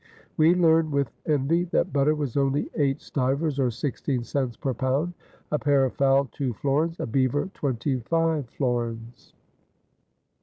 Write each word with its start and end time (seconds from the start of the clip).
We 0.35 0.55
learn 0.55 0.89
with 0.89 1.11
envy 1.27 1.65
that 1.65 1.93
butter 1.93 2.15
was 2.15 2.35
only 2.35 2.71
eight 2.73 3.01
stivers 3.01 3.59
or 3.59 3.69
sixteen 3.69 4.23
cents 4.23 4.57
per 4.57 4.73
pound, 4.73 5.13
a 5.51 5.59
pair 5.59 5.85
of 5.85 5.93
fowl 5.93 6.25
two 6.31 6.53
florins, 6.53 6.99
a 6.99 7.05
beaver 7.05 7.51
twenty 7.53 7.99
five 7.99 8.49
florins. 8.49 9.35